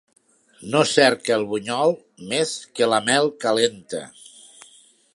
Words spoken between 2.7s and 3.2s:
que la